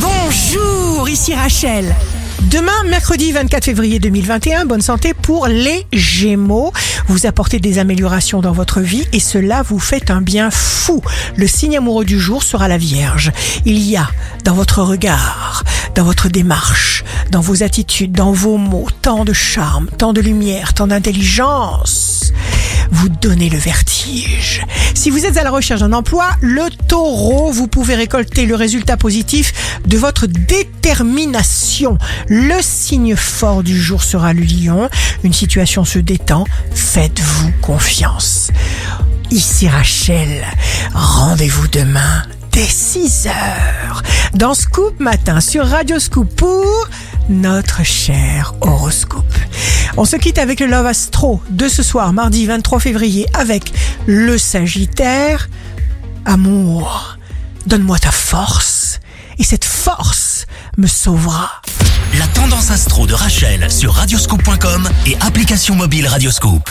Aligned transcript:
Bonjour, 0.00 1.08
ici 1.08 1.34
Rachel. 1.34 1.94
Demain, 2.50 2.84
mercredi 2.84 3.32
24 3.32 3.64
février 3.64 3.98
2021, 3.98 4.64
bonne 4.64 4.80
santé 4.80 5.12
pour 5.12 5.48
les 5.48 5.86
Gémeaux. 5.92 6.72
Vous 7.08 7.26
apportez 7.26 7.58
des 7.58 7.78
améliorations 7.78 8.40
dans 8.40 8.52
votre 8.52 8.80
vie 8.80 9.06
et 9.12 9.18
cela 9.18 9.62
vous 9.62 9.78
fait 9.78 10.10
un 10.10 10.20
bien 10.20 10.50
fou. 10.50 11.02
Le 11.36 11.46
signe 11.46 11.76
amoureux 11.78 12.04
du 12.04 12.20
jour 12.20 12.42
sera 12.42 12.68
la 12.68 12.78
Vierge. 12.78 13.32
Il 13.64 13.78
y 13.78 13.96
a 13.96 14.08
dans 14.44 14.54
votre 14.54 14.82
regard, 14.82 15.64
dans 15.94 16.04
votre 16.04 16.28
démarche, 16.28 17.02
dans 17.30 17.40
vos 17.40 17.62
attitudes, 17.62 18.12
dans 18.12 18.32
vos 18.32 18.56
mots, 18.56 18.88
tant 19.02 19.24
de 19.24 19.32
charme, 19.32 19.88
tant 19.98 20.12
de 20.12 20.20
lumière, 20.20 20.74
tant 20.74 20.86
d'intelligence. 20.86 22.32
Vous 22.90 23.08
donnez 23.08 23.50
le 23.50 23.58
vertige. 23.58 24.62
Si 24.94 25.10
vous 25.10 25.26
êtes 25.26 25.36
à 25.36 25.44
la 25.44 25.50
recherche 25.50 25.80
d'un 25.80 25.92
emploi, 25.92 26.28
le 26.40 26.68
taureau, 26.88 27.50
vous 27.50 27.68
pouvez 27.68 27.94
récolter 27.94 28.46
le 28.46 28.54
résultat 28.54 28.96
positif 28.96 29.78
de 29.86 29.96
votre 29.98 30.26
détermination. 30.26 31.98
Le 32.28 32.60
signe 32.60 33.16
fort 33.16 33.62
du 33.62 33.80
jour 33.80 34.02
sera 34.02 34.32
le 34.32 34.42
lion. 34.42 34.88
Une 35.24 35.32
situation 35.32 35.84
se 35.84 35.98
détend. 35.98 36.44
Faites-vous 36.74 37.52
confiance. 37.60 38.50
Ici 39.30 39.68
Rachel. 39.68 40.44
Rendez-vous 40.94 41.68
demain 41.68 42.22
dès 42.52 42.64
6 42.64 43.26
heures 43.28 44.02
dans 44.34 44.54
Scoop 44.54 44.98
Matin 44.98 45.40
sur 45.40 45.66
Radio 45.66 45.98
Scoop 45.98 46.34
pour 46.34 46.88
notre 47.28 47.84
cher 47.84 48.54
horoscope. 48.60 49.37
On 50.00 50.04
se 50.04 50.14
quitte 50.14 50.38
avec 50.38 50.60
le 50.60 50.66
Love 50.66 50.86
Astro 50.86 51.42
de 51.50 51.68
ce 51.68 51.82
soir, 51.82 52.12
mardi 52.12 52.46
23 52.46 52.78
février, 52.78 53.26
avec 53.34 53.72
le 54.06 54.38
Sagittaire. 54.38 55.48
Amour, 56.24 57.18
donne-moi 57.66 57.98
ta 57.98 58.12
force, 58.12 59.00
et 59.38 59.42
cette 59.42 59.64
force 59.64 60.46
me 60.76 60.86
sauvera. 60.86 61.50
La 62.16 62.28
tendance 62.28 62.70
astro 62.70 63.08
de 63.08 63.14
Rachel 63.14 63.68
sur 63.72 63.92
radioscope.com 63.92 64.88
et 65.06 65.16
application 65.20 65.74
mobile 65.74 66.06
Radioscope. 66.06 66.70